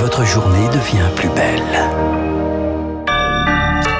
[0.00, 1.60] votre journée devient plus belle.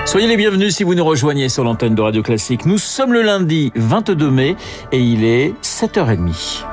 [0.07, 2.65] Soyez les bienvenus si vous nous rejoignez sur l'antenne de Radio Classique.
[2.65, 4.57] Nous sommes le lundi 22 mai
[4.93, 6.65] et il est 7h30.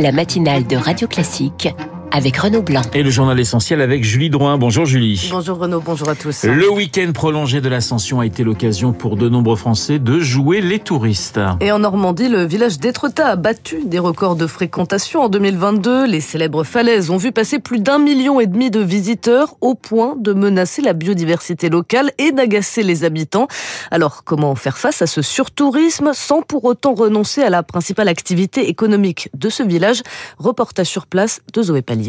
[0.00, 1.68] La matinale de Radio Classique
[2.14, 2.82] avec Renaud Blanc.
[2.94, 4.56] Et le journal essentiel avec Julie Drouin.
[4.56, 5.28] Bonjour Julie.
[5.32, 6.44] Bonjour Renaud, bonjour à tous.
[6.44, 10.78] Le week-end prolongé de l'Ascension a été l'occasion pour de nombreux Français de jouer les
[10.78, 11.40] touristes.
[11.60, 16.06] Et en Normandie, le village d'Étretat a battu des records de fréquentation en 2022.
[16.06, 20.14] Les célèbres falaises ont vu passer plus d'un million et demi de visiteurs au point
[20.16, 23.48] de menacer la biodiversité locale et d'agacer les habitants.
[23.90, 28.68] Alors, comment faire face à ce surtourisme sans pour autant renoncer à la principale activité
[28.68, 30.02] économique de ce village?
[30.38, 32.03] Reportage sur place de Zoé Pallier.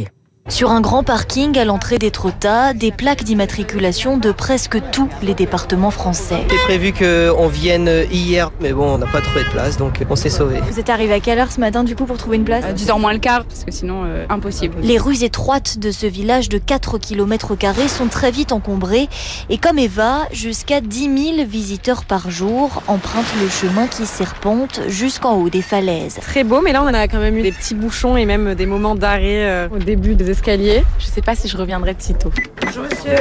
[0.47, 5.89] Sur un grand parking à l'entrée d'Étretat, des plaques d'immatriculation de presque tous les départements
[5.89, 6.43] français.
[6.43, 10.15] C'était prévu qu'on vienne hier, mais bon, on n'a pas trouvé de place, donc on
[10.15, 10.59] s'est sauvé.
[10.69, 12.63] Vous êtes arrivé à quelle heure ce matin du coup pour trouver une place?
[12.63, 14.75] À 10h moins le quart, parce que sinon, euh, impossible.
[14.83, 17.55] Les rues étroites de ce village de 4 km
[17.87, 19.09] sont très vite encombrées
[19.49, 25.37] et comme Eva, jusqu'à 10 000 visiteurs par jour empruntent le chemin qui serpente jusqu'en
[25.37, 26.19] haut des falaises.
[26.21, 28.67] Très beau, mais là on a quand même eu des petits bouchons et même des
[28.67, 30.83] moments d'arrêt euh, au début des escaliers.
[30.99, 32.31] Je sais pas si je reviendrai de sitôt.
[32.61, 33.15] Bonjour monsieur.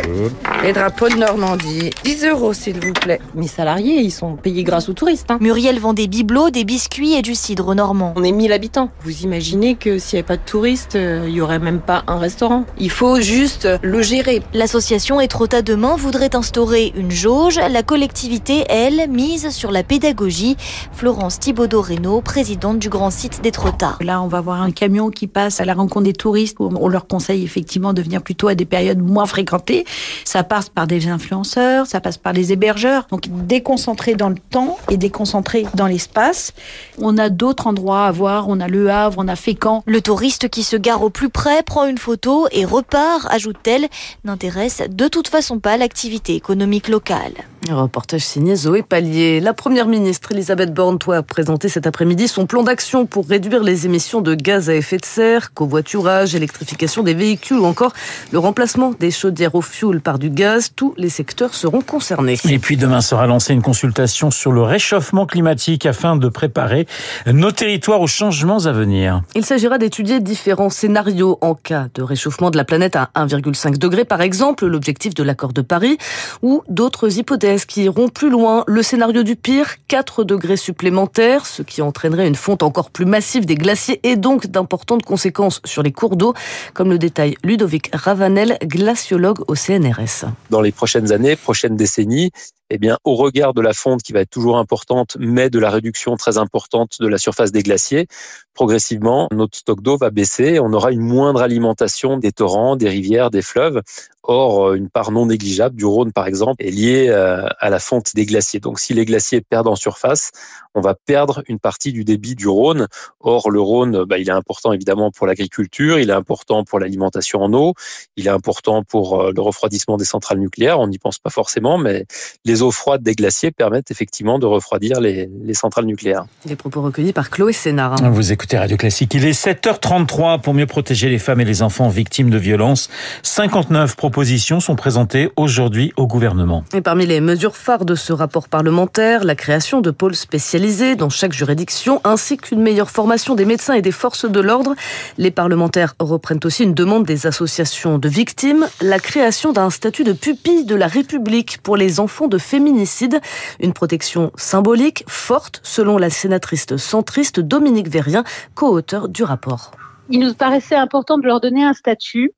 [0.64, 3.20] Les drapeaux de Normandie, 10 euros s'il vous plaît.
[3.34, 5.30] Mes salariés, ils sont payés grâce aux touristes.
[5.30, 5.38] Hein.
[5.40, 8.14] Muriel vend des bibelots, des biscuits et du cidre normand.
[8.16, 8.90] On est 1000 habitants.
[9.02, 12.02] Vous imaginez que s'il n'y avait pas de touristes, euh, il y aurait même pas
[12.08, 12.64] un restaurant.
[12.78, 14.42] Il faut juste le gérer.
[14.52, 17.60] L'association Etrota Demain voudrait instaurer une jauge.
[17.70, 20.56] La collectivité, elle, mise sur la pédagogie.
[20.92, 23.98] Florence Thibaudot-Reynaud, présidente du grand site d'Etrota.
[24.00, 26.56] Là, on va voir un camion qui passe à la rencontre des touristes.
[26.58, 29.84] On leur conseille effectivement de venir plutôt à des périodes moins fréquentées.
[30.24, 33.06] Ça passe par des influenceurs, ça passe par les hébergeurs.
[33.10, 36.52] Donc déconcentré dans le temps et déconcentré dans l'espace.
[36.98, 38.48] On a d'autres endroits à voir.
[38.48, 39.82] On a Le Havre, on a Fécamp.
[39.86, 43.88] Le touriste qui se gare au plus près prend une photo et repart, ajoute-t-elle,
[44.24, 47.32] n'intéresse de toute façon pas l'activité économique locale.
[47.70, 49.40] Un reportage signé Zoé Pallier.
[49.40, 53.86] La première ministre Elisabeth Borne a présenté cet après-midi son plan d'action pour réduire les
[53.86, 57.94] émissions de gaz à effet de serre, covoiturage, électrification des véhicules ou encore
[58.32, 60.72] le remplacement des chaudières au fioul par du gaz.
[60.76, 62.36] Tous les secteurs seront concernés.
[62.46, 66.86] Et puis demain sera lancée une consultation sur le réchauffement climatique afin de préparer
[67.26, 69.22] nos territoires aux changements à venir.
[69.34, 74.04] Il s'agira d'étudier différents scénarios en cas de réchauffement de la planète à 1,5 degré
[74.04, 75.96] par exemple, l'objectif de l'accord de Paris,
[76.42, 78.64] ou d'autres hypothèses qui iront plus loin.
[78.66, 83.46] Le scénario du pire, 4 degrés supplémentaires, ce qui entraînerait une fonte encore plus massive
[83.46, 86.34] des glaciers et donc d'importantes conséquences sur les cours d'eau,
[86.74, 90.26] comme le détaille Ludovic Ravanel, glaciologue au CNRS.
[90.50, 92.30] Dans les prochaines années, prochaines décennies,
[92.70, 95.70] eh bien, au regard de la fonte qui va être toujours importante, mais de la
[95.70, 98.06] réduction très importante de la surface des glaciers,
[98.54, 100.58] progressivement, notre stock d'eau va baisser.
[100.60, 103.82] On aura une moindre alimentation des torrents, des rivières, des fleuves.
[104.26, 108.14] Or, une part non négligeable du Rhône, par exemple, est liée euh, à la fonte
[108.14, 108.58] des glaciers.
[108.58, 110.30] Donc, si les glaciers perdent en surface,
[110.74, 112.86] on va perdre une partie du débit du Rhône.
[113.20, 117.42] Or, le Rhône, bah, il est important évidemment pour l'agriculture, il est important pour l'alimentation
[117.42, 117.74] en eau,
[118.16, 120.80] il est important pour euh, le refroidissement des centrales nucléaires.
[120.80, 122.06] On n'y pense pas forcément, mais
[122.46, 126.24] les eaux froides des glaciers permettent effectivement de refroidir les, les centrales nucléaires.
[126.46, 127.96] Des propos recueillis par Chloé Sénard.
[128.10, 129.14] Vous écoutez Radio Classique.
[129.14, 132.90] Il est 7h33 pour mieux protéger les femmes et les enfants victimes de violences.
[133.22, 136.64] 59 propositions sont présentées aujourd'hui au gouvernement.
[136.74, 141.10] Et parmi les mesures phares de ce rapport parlementaire, la création de pôles spécialisés dans
[141.10, 144.74] chaque juridiction, ainsi qu'une meilleure formation des médecins et des forces de l'ordre.
[145.18, 150.12] Les parlementaires reprennent aussi une demande des associations de victimes, la création d'un statut de
[150.12, 153.20] pupille de la République pour les enfants de féminicide,
[153.58, 158.22] une protection symbolique forte selon la sénatrice centriste Dominique Verrien,
[158.54, 159.72] co-auteur du rapport.
[160.10, 162.32] Il nous paraissait important de leur donner un statut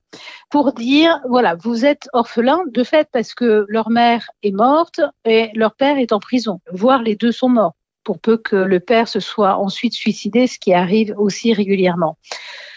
[0.51, 5.51] pour dire, voilà, vous êtes orphelins de fait parce que leur mère est morte et
[5.55, 7.75] leur père est en prison, voire les deux sont morts,
[8.05, 12.17] pour peu que le père se soit ensuite suicidé, ce qui arrive aussi régulièrement.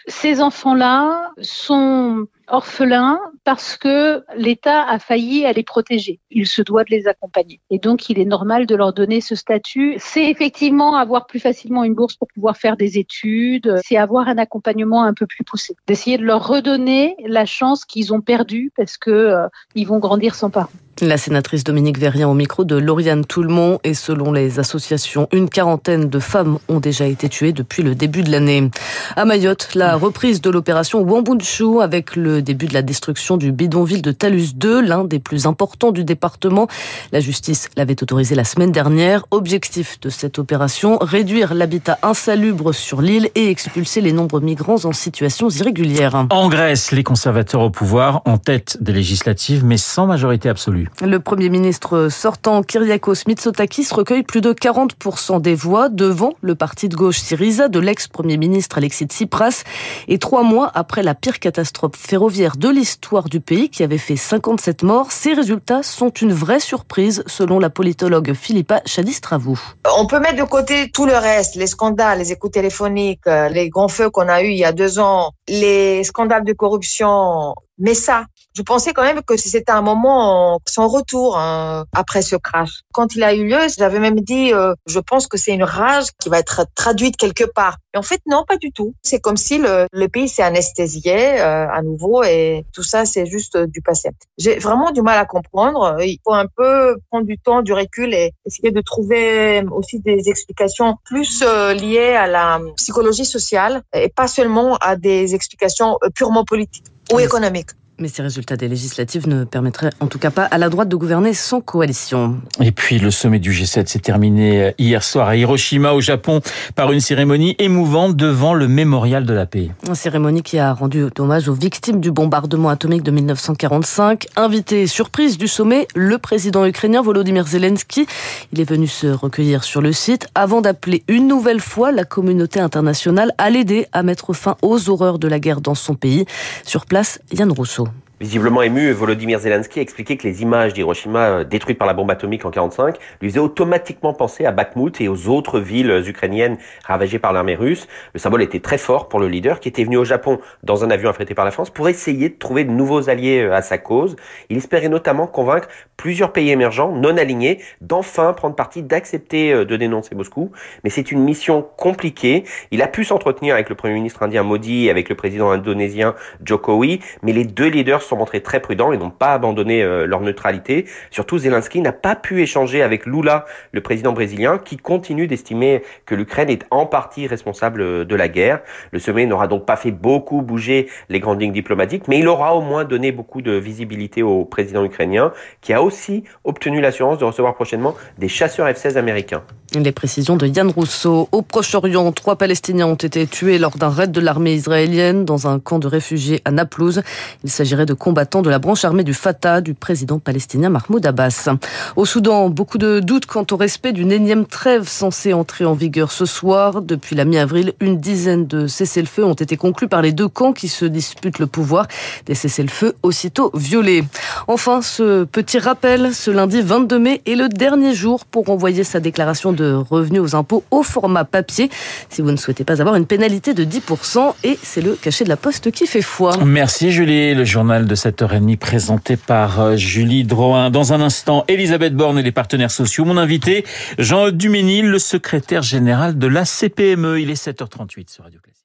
[0.08, 6.20] Ces enfants-là sont orphelins parce que l'État a failli les protéger.
[6.32, 7.62] Il se doit de les accompagner.
[7.70, 9.96] Et donc, il est normal de leur donner ce statut.
[10.00, 13.76] C'est effectivement avoir plus facilement une bourse pour pouvoir faire des études.
[13.86, 15.76] C'est avoir un accompagnement un peu plus poussé.
[15.88, 20.36] D'essayer de leur redonner la chance qu'ils ont perdue parce que euh, ils vont grandir
[20.36, 20.70] sans parents.
[21.02, 26.10] La sénatrice Dominique Verrien au micro de Lauriane Toulmont et selon les associations, une quarantaine
[26.10, 28.70] de femmes ont déjà été tuées depuis le début de l'année.
[29.16, 34.02] À Mayotte, la reprise de l'opération Wambunchu avec le début de la destruction du bidonville
[34.02, 36.68] de Talus 2, l'un des plus importants du département.
[37.12, 39.26] La justice l'avait autorisé la semaine dernière.
[39.32, 44.94] Objectif de cette opération, réduire l'habitat insalubre sur l'île et expulser les nombreux migrants en
[44.94, 46.26] situation irrégulière.
[46.30, 50.90] En Grèce, les conservateurs au pouvoir en tête des législatives mais sans majorité absolue.
[51.02, 56.90] Le Premier ministre sortant Kyriakos Mitsotakis recueille plus de 40% des voix devant le parti
[56.90, 59.64] de gauche Syriza de l'ex-premier ministre Alexis Tsipras
[60.08, 64.16] et trois mois après la pire catastrophe ferroviaire de l'histoire du pays qui avait fait
[64.16, 69.60] 57 morts, ces résultats sont une vraie surprise selon la politologue Philippa Chadistravou.
[69.98, 73.88] On peut mettre de côté tout le reste, les scandales, les écoutes téléphoniques, les grands
[73.88, 78.26] feux qu'on a eu il y a deux ans, les scandales de corruption, mais ça,
[78.56, 82.82] je pensais quand même que c'était un moment son retour hein, après ce crash.
[82.94, 86.08] Quand il a eu lieu, j'avais même dit, euh, je pense que c'est une rage
[86.20, 87.78] qui va être traduite quelque part.
[87.94, 88.94] Et en fait, non, pas du tout.
[89.02, 93.26] C'est comme si le, le pays s'est anesthésié euh, à nouveau et tout ça, c'est
[93.26, 94.10] juste euh, du passé.
[94.38, 95.98] J'ai vraiment du mal à comprendre.
[96.02, 100.30] Il faut un peu prendre du temps, du recul et essayer de trouver aussi des
[100.30, 101.44] explications plus
[101.76, 107.72] liées à la psychologie sociale et pas seulement à des explications purement politiques ou économiques.
[108.00, 110.96] Mais ces résultats des législatives ne permettraient en tout cas pas à la droite de
[110.96, 112.38] gouverner sans coalition.
[112.62, 116.40] Et puis le sommet du G7 s'est terminé hier soir à Hiroshima au Japon
[116.76, 119.70] par une cérémonie émouvante devant le mémorial de la paix.
[119.86, 124.28] Une cérémonie qui a rendu hommage aux victimes du bombardement atomique de 1945.
[124.38, 128.08] Invité surprise du sommet, le président ukrainien Volodymyr Zelensky.
[128.54, 132.62] Il est venu se recueillir sur le site avant d'appeler une nouvelle fois la communauté
[132.62, 136.26] internationale à l'aider à mettre fin aux horreurs de la guerre dans son pays.
[136.66, 137.89] Sur place, Yann Rousseau.
[138.20, 142.12] Visiblement ému, Volodymyr Zelensky a expliqué que les images d'Hiroshima euh, détruites par la bombe
[142.12, 147.18] atomique en 45 lui faisaient automatiquement penser à Bakhmut et aux autres villes ukrainiennes ravagées
[147.18, 147.88] par l'armée russe.
[148.14, 150.92] Le symbole était très fort pour le leader qui était venu au Japon dans un
[150.92, 153.78] avion affrété par la France pour essayer de trouver de nouveaux alliés euh, à sa
[153.78, 154.18] cause.
[154.50, 159.78] Il espérait notamment convaincre plusieurs pays émergents non alignés d'enfin prendre parti, d'accepter euh, de
[159.78, 160.52] dénoncer Moscou.
[160.84, 162.44] Mais c'est une mission compliquée.
[162.72, 166.16] Il a pu s'entretenir avec le premier ministre indien Modi et avec le président indonésien
[166.44, 170.22] Jokowi, mais les deux leaders sont montrés très prudents et n'ont pas abandonné euh, leur
[170.22, 170.86] neutralité.
[171.12, 176.16] Surtout, Zelensky n'a pas pu échanger avec Lula, le président brésilien, qui continue d'estimer que
[176.16, 178.62] l'Ukraine est en partie responsable euh, de la guerre.
[178.92, 182.56] Le sommet n'aura donc pas fait beaucoup bouger les grandes lignes diplomatiques, mais il aura
[182.56, 185.32] au moins donné beaucoup de visibilité au président ukrainien,
[185.62, 189.44] qui a aussi obtenu l'assurance de recevoir prochainement des chasseurs F-16 américains.
[189.76, 191.30] Les précisions de Yann Rousseau.
[191.32, 195.60] Au Proche-Orient, trois Palestiniens ont été tués lors d'un raid de l'armée israélienne dans un
[195.60, 197.04] camp de réfugiés à Naplouse.
[197.44, 201.50] Il s'agirait de combattants de la branche armée du Fatah du président palestinien Mahmoud Abbas.
[201.96, 206.12] Au Soudan, beaucoup de doutes quant au respect d'une énième trêve censée entrer en vigueur
[206.12, 206.82] ce soir.
[206.82, 210.68] Depuis la mi-avril, une dizaine de cessez-le-feu ont été conclus par les deux camps qui
[210.68, 211.88] se disputent le pouvoir.
[212.26, 214.04] Des cessez-le-feu aussitôt violés.
[214.48, 219.00] Enfin, ce petit rappel, ce lundi 22 mai est le dernier jour pour envoyer sa
[219.00, 221.70] déclaration de revenus aux impôts au format papier
[222.10, 225.30] si vous ne souhaitez pas avoir une pénalité de 10% et c'est le cachet de
[225.30, 226.38] la poste qui fait foi.
[226.46, 230.70] Merci Julie, le journal 7h30 présenté par euh, Julie Drouin.
[230.70, 233.06] Dans un instant, Elisabeth Borne et les partenaires sociaux.
[233.06, 233.66] Mon invité,
[233.98, 237.20] Jean Duménil, le secrétaire général de la CPME.
[237.20, 238.59] Il est 7h38 sur Radio Classique.